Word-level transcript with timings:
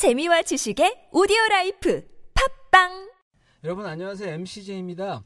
재미와 0.00 0.40
지식의 0.40 1.10
오디오 1.12 1.36
라이프 1.50 2.08
팟빵 2.32 3.10
여러분 3.64 3.84
안녕하세요 3.84 4.32
MCJ입니다. 4.32 5.22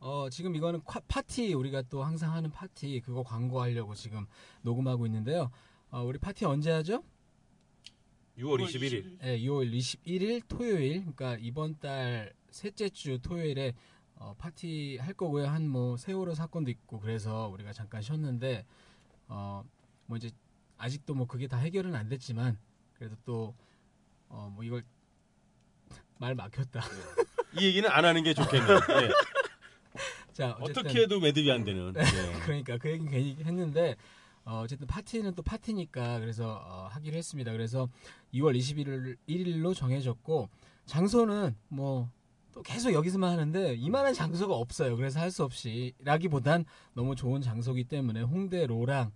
어, 0.00 0.30
지금 0.30 0.56
이거는 0.56 0.80
파티 1.08 1.52
우리가 1.52 1.82
또 1.90 2.02
항상 2.02 2.32
하는 2.32 2.50
파티 2.50 3.02
그거 3.04 3.22
광고하려고 3.22 3.94
지금 3.94 4.24
녹음하고 4.62 5.04
있는데요. 5.04 5.50
어, 5.90 6.02
우리 6.02 6.18
파티 6.18 6.46
언제 6.46 6.70
하죠? 6.70 7.04
6월 8.38 8.64
21일. 8.66 9.18
네, 9.20 9.38
6월 9.40 9.70
21일 9.70 10.42
토요일, 10.48 11.00
그러니까 11.00 11.36
이번 11.38 11.78
달 11.78 12.32
셋째 12.48 12.88
주 12.88 13.18
토요일에 13.20 13.74
어, 14.14 14.34
파티 14.38 14.96
할 15.02 15.12
거고요. 15.12 15.48
한 15.48 15.68
뭐 15.68 15.98
세월호 15.98 16.32
사건도 16.32 16.70
있고 16.70 16.98
그래서 16.98 17.48
우리가 17.48 17.74
잠깐 17.74 18.00
쉬었는데 18.00 18.64
어, 19.28 19.62
뭐 20.06 20.16
이제 20.16 20.30
아직도 20.78 21.12
뭐 21.14 21.26
그게 21.26 21.46
다 21.46 21.58
해결은 21.58 21.94
안 21.94 22.08
됐지만 22.08 22.56
그래도 22.94 23.16
또 23.26 23.54
어, 24.28 24.50
뭐 24.54 24.64
이걸 24.64 24.84
말 26.18 26.34
막혔다. 26.34 26.82
이 27.58 27.64
얘기는 27.66 27.88
안 27.88 28.04
하는 28.04 28.22
게 28.22 28.34
좋겠네요. 28.34 28.76
예. 28.76 29.10
자, 30.32 30.56
어쨌든 30.60 30.86
어떻게 30.86 31.02
해도 31.02 31.20
매듭이 31.20 31.50
안 31.50 31.64
되는. 31.64 31.92
예. 31.96 32.02
그러니까 32.44 32.78
그 32.78 32.90
얘기 32.90 33.06
괜히 33.06 33.36
했는데 33.44 33.96
어, 34.44 34.60
어쨌든 34.64 34.86
파티는 34.86 35.34
또 35.34 35.42
파티니까 35.42 36.20
그래서 36.20 36.62
어, 36.64 36.88
하기로 36.90 37.16
했습니다. 37.16 37.52
그래서 37.52 37.88
2월 38.34 38.56
21일 38.58 39.16
1일로 39.28 39.74
정해졌고 39.74 40.48
장소는 40.86 41.56
뭐 41.68 42.10
또 42.54 42.62
계속 42.62 42.92
여기서만 42.92 43.32
하는데 43.32 43.74
이만한 43.74 44.14
장소가 44.14 44.54
없어요. 44.54 44.96
그래서 44.96 45.18
할 45.20 45.30
수 45.34 45.42
없이라기보단 45.42 46.64
너무 46.94 47.16
좋은 47.16 47.40
장소기 47.42 47.82
때문에 47.84 48.22
홍대 48.22 48.64
로랑 48.66 49.10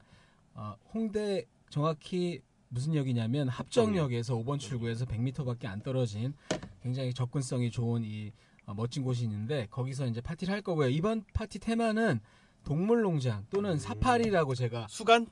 어, 0.55 0.75
홍대 0.92 1.45
정확히 1.70 2.41
무슨 2.68 2.95
역이냐면 2.95 3.48
합정역에서 3.48 4.34
5번 4.36 4.58
출구에서 4.58 5.06
100m밖에 5.06 5.66
안 5.66 5.80
떨어진 5.80 6.34
굉장히 6.82 7.12
접근성이 7.14 7.70
좋은 7.70 8.04
이 8.04 8.32
어, 8.66 8.74
멋진 8.74 9.02
곳이 9.02 9.25
있는데 9.25 9.66
거기서 9.70 10.06
이제 10.06 10.20
파티를 10.20 10.52
할 10.52 10.60
거고요. 10.60 10.88
이번 10.91 11.25
파티 11.33 11.58
테마는 11.58 12.20
동물농장 12.64 13.47
또는 13.50 13.78
사파리라고 13.78 14.55
제가 14.55 14.86
수간? 14.91 15.27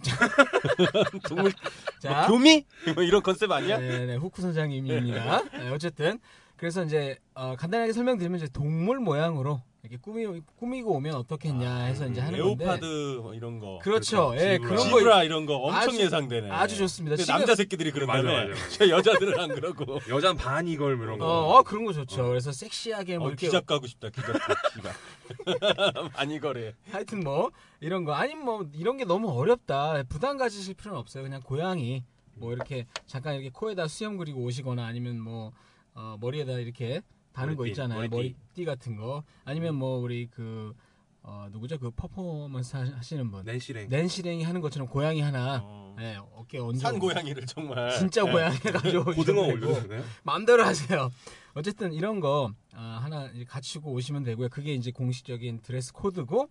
동물 1.28 1.52
자 1.98 2.26
교미? 2.28 2.64
뭐 2.94 3.02
이런 3.02 3.22
컨셉 3.22 3.50
아니야? 3.50 3.78
네네 3.78 4.16
후크 4.16 4.40
선장님입니다. 4.40 5.42
네, 5.50 5.68
어쨌든 5.70 6.20
그래서 6.56 6.84
이제 6.84 7.18
어, 7.34 7.56
간단하게 7.56 7.92
설명드리면 7.92 8.38
이제 8.38 8.48
동물 8.52 9.00
모양으로 9.00 9.62
이렇게 9.82 9.96
꾸미 9.96 10.42
꾸미고 10.56 10.92
오면 10.96 11.14
어떻겠냐 11.14 11.84
해서 11.84 12.06
이제 12.06 12.20
하는 12.20 12.38
건데 12.38 12.64
leopard 12.64 13.18
뭐 13.22 13.32
이런 13.34 13.58
거. 13.58 13.78
그렇죠. 13.82 14.32
예, 14.36 14.58
지브라. 14.58 14.68
그런 14.68 14.76
거 14.90 14.98
지브라 14.98 15.24
이런 15.24 15.46
거 15.46 15.56
엄청 15.56 15.80
아주- 15.80 16.00
예상되네. 16.00 16.50
아주 16.50 16.76
좋습니다. 16.76 17.12
근데 17.16 17.24
지금- 17.24 17.38
남자 17.38 17.54
새끼들이 17.54 17.90
그런다며. 17.90 18.22
맞아, 18.22 18.48
맞아. 18.50 18.68
저 18.70 18.88
여자들은 18.90 19.40
안 19.40 19.48
그러고. 19.48 19.98
여잔 20.10 20.36
반 20.36 20.68
이걸 20.68 20.96
뭐 20.96 21.06
이런 21.06 21.18
거. 21.18 21.26
어, 21.26 21.58
어, 21.58 21.62
그런 21.62 21.86
거 21.86 21.94
좋죠. 21.94 22.28
그래서 22.28 22.52
섹시하게 22.52 23.16
뭐 23.16 23.28
어, 23.28 23.30
이렇게 23.30 23.46
기작 23.46 23.64
가고 23.64 23.86
싶다. 23.86 24.10
기작. 24.10 24.32
기작. 24.74 24.94
많이 26.14 26.38
거래. 26.40 26.74
하여튼 26.90 27.20
뭐 27.20 27.50
이런 27.80 28.04
거 28.04 28.12
아니면 28.12 28.44
뭐 28.44 28.66
이런 28.74 28.98
게 28.98 29.04
너무 29.06 29.30
어렵다 29.30 30.02
부담 30.10 30.36
가지실 30.36 30.74
필요는 30.74 30.98
없어요 30.98 31.22
그냥 31.22 31.40
고양이 31.42 32.04
뭐 32.34 32.52
이렇게 32.52 32.86
잠깐 33.06 33.34
이렇게 33.36 33.48
코에다 33.50 33.86
수염 33.88 34.18
그리고 34.18 34.42
오시거나 34.42 34.84
아니면 34.84 35.18
뭐 35.20 35.52
어, 35.94 36.16
머리에다 36.20 36.52
이렇게 36.58 37.00
거 37.48 37.62
머리띠, 37.62 37.70
있잖아요 37.72 37.98
머리띠. 37.98 38.16
머리띠 38.16 38.64
같은 38.64 38.96
거 38.96 39.22
아니면 39.44 39.74
뭐 39.74 39.98
우리 39.98 40.26
그 40.30 40.74
어, 41.22 41.48
누구죠 41.52 41.78
그 41.78 41.90
퍼포먼스 41.90 42.76
하- 42.76 42.96
하시는 42.96 43.30
분 43.30 43.44
낸시랭. 43.44 43.88
낸시랭이 43.90 44.42
하는 44.42 44.60
것처럼 44.62 44.88
고양이 44.88 45.20
하나 45.20 45.60
어. 45.62 45.94
네, 45.98 46.16
어깨 46.34 46.58
얹어 46.58 46.78
산 46.78 46.98
고양이를 46.98 47.44
정말. 47.44 47.90
진짜 47.98 48.24
예. 48.26 48.30
고양이 48.32 48.56
가지고 48.58 49.04
고등어 49.12 49.42
오시면 49.42 49.60
되고. 49.60 49.72
올려주나요? 49.72 50.04
마음대로 50.22 50.64
하세요. 50.64 51.10
어쨌든 51.52 51.92
이런 51.92 52.20
거 52.20 52.52
아, 52.72 53.00
하나 53.02 53.26
이제 53.34 53.44
갖추고 53.44 53.92
오시면 53.92 54.22
되고요. 54.22 54.48
그게 54.48 54.72
이제 54.72 54.92
공식적인 54.92 55.60
드레스 55.60 55.92
코드고 55.92 56.48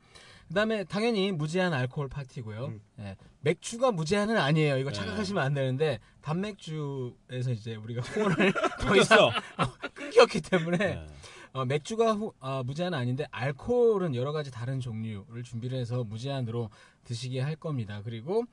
그다음에 0.50 0.84
당연히 0.84 1.32
무제한 1.32 1.74
알코올 1.74 2.10
파티고요. 2.10 2.66
음. 2.66 2.82
예, 3.00 3.16
맥주가 3.42 3.92
무제한은 3.92 4.38
아니에요. 4.38 4.78
이거 4.78 4.92
네. 4.92 4.96
착각하시면 4.98 5.42
안 5.44 5.54
되는데 5.56 6.00
단맥주에서 6.22 7.52
이제 7.52 7.76
우리가 7.76 8.02
후원을 8.06 8.54
더 8.82 8.96
이상 8.98 9.18
끊겼어. 9.18 9.32
끊겼기 10.10 10.42
때문에 10.42 10.78
예. 10.82 11.06
어, 11.54 11.66
맥주가 11.66 12.14
후, 12.14 12.34
어, 12.40 12.64
무제한은 12.64 12.98
아닌데 12.98 13.26
알코올은 13.32 14.14
여러 14.16 14.32
가지 14.32 14.52
다른 14.52 14.80
종류를 14.80 15.44
준비를 15.44 15.78
해서 15.80 16.04
무제한으로 16.04 16.70
드시게 17.06 17.40
할 17.40 17.56
겁니다. 17.56 18.02
그리고 18.04 18.44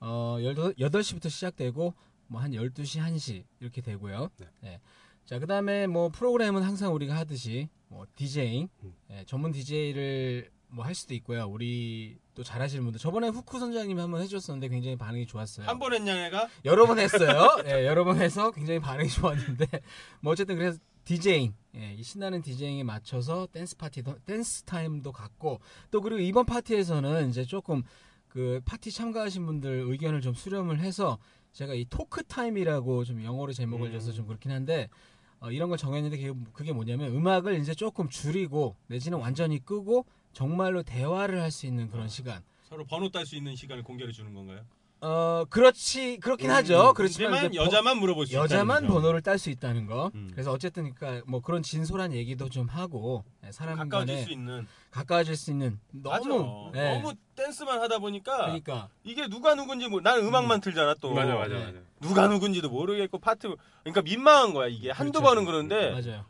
어, 0.00 0.36
8시부터 0.40 1.28
시작되고 1.28 1.94
뭐 2.28 2.40
한 2.40 2.52
12시, 2.52 3.00
1시 3.00 3.44
이렇게 3.60 3.80
되고요. 3.80 4.30
네. 4.38 4.46
네. 4.60 4.80
자, 5.24 5.38
그다음에 5.38 5.86
뭐 5.86 6.08
프로그램은 6.08 6.62
항상 6.62 6.94
우리가 6.94 7.14
하듯이 7.16 7.68
뭐 7.88 8.06
디제잉, 8.14 8.68
음. 8.82 8.94
예, 9.10 9.24
전문 9.26 9.50
디제이를 9.52 10.50
뭐 10.70 10.84
할 10.84 10.94
수도 10.94 11.14
있고요. 11.14 11.46
우리 11.46 12.18
또 12.34 12.42
잘하시는 12.42 12.82
분들 12.84 12.98
저번에 13.00 13.28
후쿠 13.28 13.58
선장님이 13.58 14.00
한번 14.00 14.20
해줬었는데 14.22 14.68
굉장히 14.68 14.96
반응이 14.96 15.26
좋았어요. 15.26 15.66
한 15.66 15.78
번 15.78 15.94
했냐 15.94 16.26
얘가? 16.26 16.48
여러 16.66 16.86
번 16.86 16.98
했어요. 16.98 17.56
예, 17.66 17.86
여러 17.86 18.04
번 18.04 18.18
해서 18.20 18.50
굉장히 18.50 18.78
반응이 18.80 19.08
좋았는데 19.08 19.66
뭐 20.20 20.32
어쨌든 20.32 20.56
그래서 20.56 20.78
디제잉, 21.08 21.54
예, 21.76 21.94
이 21.94 22.02
신나는 22.02 22.42
디제잉에 22.42 22.82
맞춰서 22.82 23.46
댄스 23.50 23.78
파티도 23.78 24.18
댄스 24.26 24.64
타임도 24.64 25.10
갖고 25.12 25.58
또 25.90 26.02
그리고 26.02 26.20
이번 26.20 26.44
파티에서는 26.44 27.30
이제 27.30 27.46
조금 27.46 27.82
그 28.28 28.60
파티 28.66 28.92
참가하신 28.92 29.46
분들 29.46 29.84
의견을 29.86 30.20
좀 30.20 30.34
수렴을 30.34 30.80
해서 30.80 31.16
제가 31.54 31.72
이 31.72 31.86
토크 31.88 32.22
타임이라고 32.24 33.04
좀 33.04 33.24
영어로 33.24 33.54
제목을 33.54 33.86
음. 33.88 33.92
줘서 33.92 34.12
좀 34.12 34.26
그렇긴 34.26 34.50
한데 34.50 34.90
어, 35.40 35.50
이런 35.50 35.70
걸 35.70 35.78
정했는데 35.78 36.34
그게, 36.52 36.72
뭐냐면 36.74 37.14
음악을 37.16 37.58
이제 37.58 37.74
조금 37.74 38.10
줄이고 38.10 38.76
내지는 38.88 39.18
완전히 39.18 39.64
끄고 39.64 40.04
정말로 40.34 40.82
대화를 40.82 41.40
할 41.40 41.50
수 41.50 41.64
있는 41.64 41.88
그런 41.88 42.08
시간. 42.08 42.42
서로 42.64 42.84
번호 42.84 43.08
딸 43.08 43.24
수 43.24 43.34
있는 43.34 43.56
시간을 43.56 43.82
공개해 43.82 44.12
주는 44.12 44.34
건가요? 44.34 44.62
어 45.00 45.44
그렇지 45.48 46.18
그렇긴 46.18 46.50
음, 46.50 46.54
하죠. 46.56 46.92
그렇지만 46.94 47.46
이제 47.46 47.56
버- 47.58 47.64
여자만 47.66 47.98
물어볼 47.98 48.26
수 48.26 48.34
여자만 48.34 48.78
있다는 48.78 48.88
점. 48.88 48.94
번호를 49.00 49.22
딸 49.22 49.38
수 49.38 49.48
있다는 49.48 49.86
거. 49.86 50.10
음. 50.14 50.28
그래서 50.32 50.50
어쨌든 50.50 50.92
그러니까 50.92 51.24
뭐 51.30 51.40
그런 51.40 51.62
진솔한 51.62 52.12
얘기도 52.12 52.48
좀 52.48 52.66
하고 52.66 53.22
예, 53.46 53.52
사람 53.52 53.76
가까워질 53.78 54.24
수 54.24 54.32
있는 54.32 54.66
가까워질 54.90 55.36
수 55.36 55.52
있는 55.52 55.78
너무. 55.92 56.72
예, 56.74 56.94
너무 56.94 57.12
댄스만 57.36 57.80
하다 57.80 58.00
보니까 58.00 58.36
그러니까 58.38 58.88
이게 59.04 59.28
누가 59.28 59.54
누군지 59.54 59.86
모 59.86 60.00
나는 60.00 60.26
음악만 60.26 60.60
틀잖아 60.60 60.94
또 61.00 61.14
맞아 61.14 61.34
맞아 61.36 61.54
네. 61.54 61.64
맞아. 61.66 61.78
누가 62.00 62.26
누군지도 62.26 62.68
모르겠고 62.68 63.18
파트 63.20 63.54
그러니까 63.84 64.02
민망한 64.02 64.52
거야 64.52 64.66
이게 64.66 64.90
한두 64.90 65.20
그렇죠. 65.20 65.28
번은 65.28 65.44
그런데 65.44 65.90
맞아요. 65.92 66.24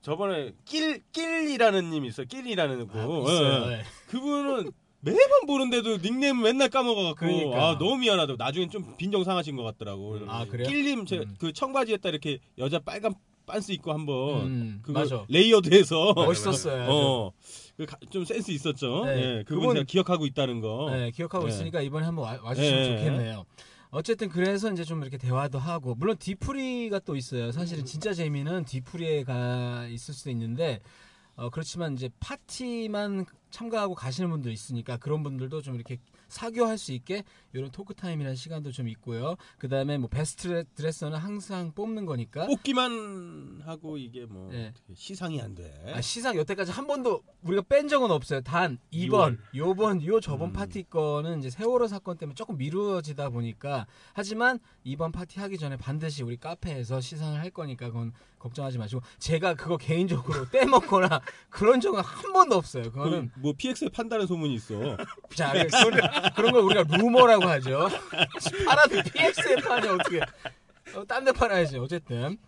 저번에 0.00 0.52
낄 0.64 1.02
낄이라는 1.12 1.90
님이 1.90 2.08
있어 2.08 2.24
낄이라는 2.24 2.88
거 2.88 2.98
아, 2.98 3.30
있어요. 3.32 3.66
예. 3.70 3.72
예. 3.80 3.84
그분은 4.08 4.70
매번 5.00 5.46
보는데도 5.46 5.98
닉네임 5.98 6.42
맨날 6.42 6.68
까먹어갖고 6.68 7.14
그러니까. 7.26 7.68
아 7.70 7.78
너무 7.78 7.96
미안하다 7.98 8.34
나중엔 8.36 8.70
좀 8.70 8.96
빈정 8.96 9.22
상하신 9.24 9.56
것 9.56 9.62
같더라고 9.62 10.14
음. 10.14 10.28
아 10.28 10.44
그래요? 10.46 10.68
낄님 10.68 11.06
제 11.06 11.18
음. 11.18 11.36
그 11.38 11.52
청바지에다 11.52 12.08
이렇게 12.08 12.38
여자 12.58 12.78
빨간 12.80 13.14
빤스 13.46 13.72
입고 13.72 13.92
한번 13.92 14.44
음, 14.46 14.78
그거 14.82 14.98
맞아. 15.00 15.24
레이어드해서 15.28 16.12
멋있었어요. 16.14 16.86
어, 16.90 17.32
그 17.78 17.86
가- 17.86 17.96
좀 18.10 18.24
센스 18.26 18.50
있었죠. 18.50 19.06
네, 19.06 19.38
예, 19.38 19.44
그분 19.46 19.72
제가 19.74 19.84
기억하고 19.86 20.26
있다는 20.26 20.60
거. 20.60 20.90
네, 20.90 21.10
기억하고 21.12 21.46
네. 21.46 21.54
있으니까 21.54 21.80
이번에 21.80 22.04
한번 22.04 22.26
와, 22.26 22.38
와주시면 22.42 22.82
네. 22.82 22.96
좋겠네요. 22.98 23.46
어쨌든 23.90 24.28
그래서 24.28 24.70
이제 24.70 24.84
좀 24.84 25.00
이렇게 25.00 25.16
대화도 25.16 25.58
하고 25.58 25.94
물론 25.94 26.16
뒤풀이가 26.18 26.98
또 27.06 27.16
있어요. 27.16 27.46
음. 27.46 27.52
사실은 27.52 27.86
진짜 27.86 28.12
재미는 28.12 28.66
뒤풀이에 28.66 29.24
가 29.24 29.86
있을 29.88 30.12
수도 30.12 30.28
있는데 30.30 30.80
어, 31.36 31.48
그렇지만 31.48 31.94
이제 31.94 32.10
파티만 32.20 33.24
참가하고 33.50 33.94
가시는 33.94 34.30
분도 34.30 34.50
있으니까 34.50 34.96
그런 34.96 35.22
분들도 35.22 35.62
좀 35.62 35.74
이렇게 35.74 35.98
사교할 36.28 36.78
수 36.78 36.92
있게 36.92 37.24
이런 37.52 37.70
토크 37.70 37.94
타임이라는 37.94 38.36
시간도 38.36 38.70
좀 38.72 38.88
있고요. 38.88 39.36
그 39.58 39.68
다음에 39.68 39.98
뭐 39.98 40.08
베스트 40.08 40.64
드레서는 40.74 41.18
항상 41.18 41.72
뽑는 41.72 42.06
거니까 42.06 42.46
뽑기만 42.46 43.62
하고 43.64 43.96
이게 43.96 44.26
뭐 44.26 44.50
네. 44.50 44.72
시상이 44.94 45.40
안 45.40 45.54
돼. 45.54 45.92
아, 45.94 46.00
시상 46.00 46.36
여태까지 46.36 46.70
한 46.72 46.86
번도 46.86 47.22
우리가 47.42 47.62
뺀 47.68 47.88
적은 47.88 48.10
없어요. 48.10 48.40
단 48.42 48.78
이번, 48.90 49.38
요번, 49.54 50.04
요 50.04 50.20
저번 50.20 50.50
음. 50.50 50.52
파티 50.52 50.84
거는 50.84 51.38
이제 51.38 51.50
세월호 51.50 51.86
사건 51.86 52.18
때문에 52.18 52.34
조금 52.34 52.56
미루어지다 52.58 53.30
보니까 53.30 53.86
하지만 54.12 54.58
이번 54.84 55.12
파티 55.12 55.40
하기 55.40 55.58
전에 55.58 55.76
반드시 55.76 56.22
우리 56.22 56.36
카페에서 56.36 57.00
시상을 57.00 57.40
할 57.40 57.50
거니까 57.50 57.86
그건 57.88 58.12
걱정하지 58.38 58.78
마시고 58.78 59.02
제가 59.18 59.54
그거 59.54 59.76
개인적으로 59.76 60.48
떼먹거나 60.50 61.20
그런 61.50 61.80
적은 61.80 62.00
한 62.00 62.32
번도 62.32 62.56
없어요. 62.56 62.84
그거는 62.84 63.30
그, 63.34 63.40
뭐 63.40 63.52
PX에 63.56 63.88
판다는 63.90 64.26
소문이 64.26 64.54
있어. 64.54 64.96
자 65.34 65.52
그런, 65.52 66.10
그런 66.34 66.52
걸 66.52 66.62
우리가 66.62 66.84
루머라고 66.96 67.44
하죠. 67.44 67.88
팔아도 68.66 69.02
PX에 69.12 69.56
파냐 69.56 69.94
어떻게? 69.94 70.20
어, 70.94 71.04
딴데 71.06 71.32
팔아야지. 71.32 71.78
어쨌든 71.78 72.38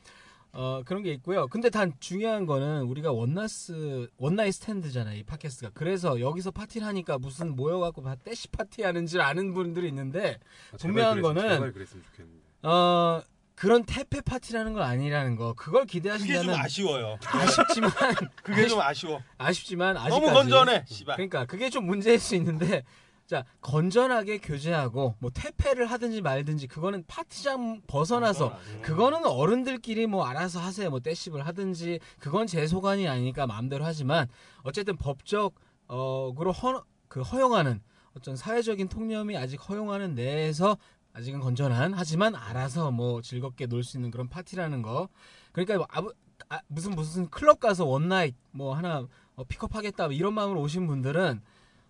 어, 0.53 0.83
그런 0.85 1.03
게 1.05 1.13
있고요. 1.13 1.47
근데 1.47 1.71
단 1.71 1.93
중요한 2.01 2.45
거는 2.45 2.83
우리가 2.83 3.13
원나스 3.13 4.09
one 4.17 4.30
night 4.30 4.53
stand잖아요. 4.55 5.17
이 5.19 5.23
팟캐스트가. 5.23 5.71
그래서 5.75 6.19
여기서 6.21 6.51
파티를 6.51 6.87
하니까 6.89 7.19
무슨 7.19 7.55
모여갖고 7.55 8.03
다 8.03 8.17
떼씹 8.25 8.49
파티 8.49 8.83
하는 8.83 9.07
줄 9.07 9.21
아는 9.21 9.55
분들이 9.55 9.87
있는데 9.89 10.39
아, 10.73 10.77
분명한 10.79 11.19
그랬으면- 11.21 11.23
거는- 11.37 11.49
제발 11.51 11.73
그랬으면 11.73 12.05
좋겠는데. 12.05 12.41
어. 12.63 13.23
그런 13.61 13.85
태페 13.85 14.23
파티라는 14.23 14.73
건 14.73 14.83
아니라는 14.83 15.37
거 15.37 15.53
그걸 15.53 15.83
그게 15.83 16.01
좀 16.01 16.17
기대하신다면 16.17 16.55
아쉬워요. 16.65 17.19
아쉽지만 17.27 17.91
그게 18.43 18.67
좀 18.67 18.81
아쉬워. 18.81 19.23
아쉽지만 19.37 19.99
아직까지 19.99 20.21
너무 20.21 20.33
건전해. 20.33 20.83
씨발. 20.89 21.17
그러니까 21.17 21.45
그게 21.45 21.69
좀 21.69 21.85
문제일 21.85 22.19
수 22.19 22.35
있는데 22.37 22.85
자 23.27 23.45
건전하게 23.61 24.39
교제하고 24.39 25.15
뭐 25.19 25.31
퇴폐를 25.31 25.85
하든지 25.91 26.23
말든지 26.23 26.69
그거는 26.69 27.05
파티장 27.07 27.83
벗어나서 27.87 28.59
그거는 28.81 29.27
어른들끼리 29.27 30.07
뭐 30.07 30.25
알아서 30.25 30.59
하세요 30.59 30.89
뭐 30.89 31.01
떼씹을 31.01 31.47
하든지 31.47 32.01
그건 32.19 32.47
제 32.47 32.67
소관이 32.67 33.09
아니니까 33.09 33.47
마음대로 33.47 33.85
하지만 33.85 34.27
어쨌든 34.63 34.97
법적 34.97 35.55
어그로 35.87 36.53
허, 36.53 36.83
그 37.09 37.21
허용하는 37.21 37.83
어떤 38.17 38.37
사회적인 38.37 38.89
통념이 38.89 39.37
아직 39.37 39.57
허용하는 39.69 40.15
내에서 40.15 40.79
아직은 41.13 41.41
건전한. 41.41 41.93
하지만 41.95 42.35
알아서 42.35 42.91
뭐 42.91 43.21
즐겁게 43.23 43.67
놀 43.67 43.83
수 43.83 43.97
있는 43.97 44.11
그런 44.11 44.29
파티라는 44.29 44.83
거. 44.83 45.09
그러니까 45.53 45.77
뭐 45.79 45.87
아무- 45.91 46.13
아, 46.49 46.61
무슨 46.69 46.93
무슨 46.93 47.29
클럽 47.31 47.61
가서 47.61 47.85
one 47.85 48.03
night 48.04 48.35
뭐 48.53 48.75
하나 48.75 49.07
어, 49.37 49.45
픽업하겠다 49.45 50.05
뭐 50.07 50.13
이런 50.13 50.35
마음으로 50.35 50.61
오신 50.63 50.87
분들은 50.87 51.43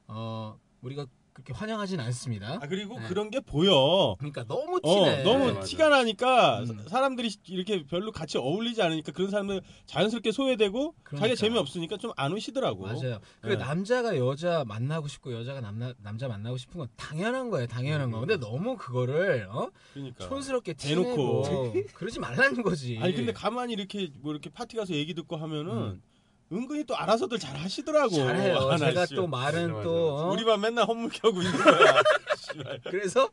어 0.09 0.59
우리가 0.83 1.07
그렇게 1.41 1.53
환영하진 1.55 1.99
않습니다. 2.01 2.55
아 2.55 2.67
그리고 2.69 2.99
네. 3.01 3.07
그런 3.09 3.31
게 3.31 3.41
보여. 3.41 4.15
그러니까 4.19 4.45
너무 4.45 4.79
어, 4.83 5.05
티네. 5.05 5.23
너무 5.23 5.39
맞아, 5.47 5.55
맞아. 5.55 5.67
티가 5.67 5.89
나니까 5.89 6.61
음. 6.61 6.85
사람들이 6.89 7.31
이렇게 7.47 7.85
별로 7.87 8.13
같이 8.13 8.39
어울리지 8.39 8.83
않으니까 8.83 9.13
그런 9.13 9.31
사람들 9.31 9.63
자연스럽게 9.87 10.33
소외되고 10.33 10.95
그러니까. 11.03 11.17
자기가 11.17 11.35
재미없으니까 11.37 11.97
좀 11.97 12.11
안 12.17 12.33
오시더라고. 12.33 12.83
맞아요. 12.85 13.21
그 13.41 13.49
네. 13.49 13.57
남자가 13.57 14.17
여자 14.19 14.65
만나고 14.67 15.09
싶고 15.09 15.33
여자가 15.33 15.61
남나, 15.61 15.95
남자 16.03 16.29
만나고 16.29 16.59
싶은 16.59 16.79
건 16.81 16.89
당연한 16.97 17.49
거예요. 17.51 17.67
당연한 17.67 18.11
거. 18.11 18.21
근데 18.21 18.37
너무 18.37 18.77
그거를 18.77 19.49
어? 19.51 19.71
그러니까. 19.95 20.29
촌스럽게 20.29 20.75
대놓고. 20.75 21.43
티내고 21.73 21.89
그러지 21.95 22.21
말라는 22.21 22.63
거지. 22.63 22.99
아니 23.01 23.15
근데 23.15 23.33
가만히 23.33 23.73
이렇게 23.73 24.11
뭐 24.21 24.33
이렇게 24.33 24.51
파티 24.51 24.77
가서 24.77 24.93
얘기 24.93 25.15
듣고 25.15 25.37
하면은 25.37 25.73
음. 25.73 26.03
은근히 26.52 26.82
또 26.85 26.97
알아서들 26.97 27.38
잘 27.38 27.56
하시더라고. 27.56 28.14
잘해요. 28.17 28.56
하나씩. 28.56 28.87
제가 28.88 29.06
또 29.14 29.26
말은 29.29 29.62
맞아, 29.69 29.73
맞아, 29.75 29.82
또 29.85 30.17
어? 30.17 30.32
우리만 30.32 30.61
맨날 30.61 30.85
헛물켜고 30.85 31.41
있는 31.43 31.56
거야. 31.62 32.02
그래서 32.91 33.29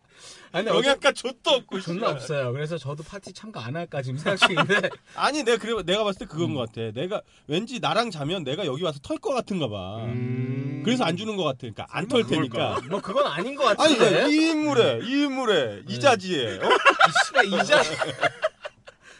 아니 0.52 0.68
영양가 0.68 1.12
좆도 1.14 1.50
없고. 1.50 1.82
존나. 1.82 2.10
없어요. 2.12 2.52
그래서 2.54 2.78
저도 2.78 3.02
파티 3.02 3.34
참가 3.34 3.66
안 3.66 3.76
할까 3.76 4.04
지금 4.04 4.20
생각 4.20 4.38
중인데 4.48 4.90
아니 5.16 5.42
내가 5.44 5.58
그래 5.58 5.82
내가 5.84 6.04
봤을 6.04 6.20
때 6.20 6.26
그건 6.26 6.52
음. 6.52 6.56
것 6.56 6.70
같아. 6.72 6.92
내가 6.94 7.22
왠지 7.48 7.80
나랑 7.80 8.12
자면 8.12 8.44
내가 8.44 8.68
여기 8.68 8.84
와서 8.84 9.00
털 9.02 9.18
것 9.18 9.34
같은가 9.34 9.68
봐. 9.68 9.96
음. 10.06 10.84
그래서 10.86 11.04
안 11.04 11.18
주는 11.18 11.36
것 11.36 11.44
같아. 11.44 11.58
그러니까 11.62 11.88
안 11.90 12.08
털 12.08 12.24
테니까. 12.28 12.82
뭐 12.90 13.02
그건 13.02 13.26
아닌 13.26 13.56
것 13.56 13.66
아니 13.82 13.98
같은데. 13.98 14.20
야, 14.22 14.28
이 14.28 14.36
인물에 14.52 15.00
이 15.04 15.24
인물에 15.24 15.82
네. 15.88 15.94
이자지에 15.94 16.60
어? 16.60 16.70
이씨가 17.10 17.44
이자. 17.44 17.82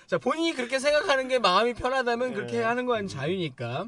자 0.08 0.18
본인이 0.18 0.54
그렇게 0.54 0.80
생각하는 0.80 1.28
게 1.28 1.38
마음이 1.38 1.74
편하다면 1.74 2.34
그렇게 2.34 2.58
네. 2.60 2.64
하는 2.64 2.86
건 2.86 3.08
자유니까. 3.08 3.88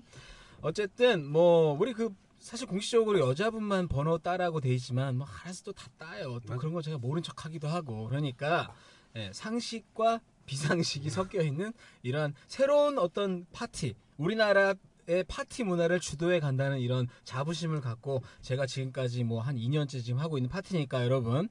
어쨌든 0.62 1.26
뭐 1.26 1.78
우리 1.80 1.94
그 1.94 2.14
사실 2.40 2.68
공식적으로 2.68 3.20
여자분만 3.22 3.88
번호 3.88 4.18
따라고 4.18 4.60
돼 4.60 4.74
있지만 4.74 5.18
뭐 5.18 5.26
알아서 5.26 5.64
또 5.64 5.72
다 5.72 5.88
따요. 5.98 6.40
또 6.46 6.58
그런 6.58 6.74
거 6.74 6.82
제가 6.82 6.98
모른 6.98 7.24
척하기도 7.24 7.68
하고 7.70 8.08
그러니까 8.10 8.74
예, 9.16 9.32
상식과 9.34 10.20
비상식이 10.46 11.10
섞여 11.10 11.42
있는 11.42 11.72
이런 12.04 12.34
새로운 12.48 12.98
어떤 12.98 13.46
파티 13.54 13.96
우리나라 14.18 14.74
의 15.08 15.24
파티 15.24 15.64
문화를 15.64 16.00
주도해 16.00 16.40
간다는 16.40 16.80
이런 16.80 17.08
자부심을 17.24 17.82
갖고 17.82 18.22
제가 18.42 18.68
지금까지 18.68 19.24
뭐 19.24 19.42
한 19.42 19.56
2년째 19.56 20.04
지금 20.04 20.20
하고 20.20 20.38
있는 20.38 20.50
파티니까 20.52 21.04
여러분 21.04 21.50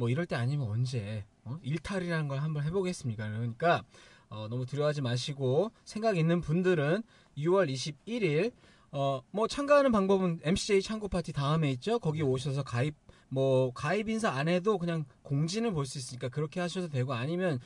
뭐 0.00 0.08
이럴 0.08 0.24
때 0.24 0.34
아니면 0.34 0.66
언제 0.68 1.26
어? 1.44 1.58
일탈이라는 1.62 2.26
걸 2.26 2.38
한번 2.38 2.64
해보겠습니까? 2.64 3.28
그러니까 3.28 3.84
어, 4.30 4.48
너무 4.48 4.64
두려워하지 4.64 5.02
마시고 5.02 5.72
생각 5.84 6.16
있는 6.16 6.40
분들은 6.40 7.02
6월 7.36 7.70
21일 7.70 8.50
어, 8.92 9.20
뭐 9.30 9.46
참가하는 9.46 9.92
방법은 9.92 10.40
MCJ 10.42 10.80
창고 10.80 11.08
파티 11.08 11.34
다음에 11.34 11.70
있죠. 11.72 11.98
거기 11.98 12.22
오셔서 12.22 12.62
가입 12.62 12.94
뭐 13.28 13.72
가입 13.74 14.08
인사 14.08 14.30
안 14.30 14.48
해도 14.48 14.78
그냥 14.78 15.04
공지는 15.22 15.74
볼 15.74 15.84
수 15.84 15.98
있으니까 15.98 16.30
그렇게 16.30 16.60
하셔도 16.60 16.88
되고 16.88 17.12
아니면 17.12 17.60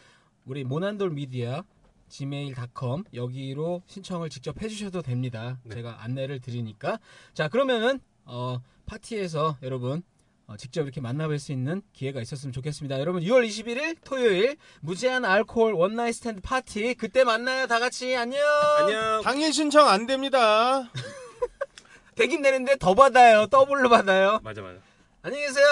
우리 0.45 0.65
모난돌 0.65 1.11
미디어 1.11 1.63
gmail.com 2.09 3.05
여기로 3.15 3.83
신청을 3.87 4.29
직접 4.29 4.61
해주셔도 4.61 5.03
됩니다. 5.03 5.61
네. 5.63 5.77
제가 5.77 6.03
안내를 6.03 6.41
드리니까 6.41 6.99
자 7.33 7.47
그러면은 7.47 8.01
어, 8.25 8.61
파티에서 8.87 9.59
여러분 9.63 10.03
어, 10.03 10.14
직접 10.59 10.83
이렇게 10.83 11.01
만나뵐 11.01 11.39
수 11.39 11.53
있는 11.53 11.83
기회가 11.93 12.21
있었으면 12.21 12.53
좋겠습니다. 12.53 13.01
여러분 13.01 13.23
6월 13.23 13.47
21일 13.49 13.97
토요일 14.05 14.57
무제한 14.81 15.25
알코올 15.25 15.73
one 15.73 15.88
night 15.88 16.15
stand 16.15 16.41
파티 16.43 16.95
그때 16.95 17.25
만나요 17.25 17.67
다 17.67 17.79
같이 17.81 18.15
안녕. 18.17 18.41
안녕. 18.79 19.23
당일 19.23 19.53
신청 19.53 19.89
안 19.89 20.07
됩니다. 20.07 20.91
되긴 22.15 22.43
되는데 22.43 22.77
더 22.77 22.95
받아요 22.95 23.47
더블로 23.47 23.89
받아요. 23.89 24.41
맞아 24.45 24.63
맞아. 24.63 24.79
안녕히 25.23 25.47
계세요. 25.47 25.65